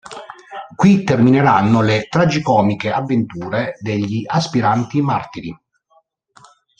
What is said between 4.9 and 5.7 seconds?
martiri.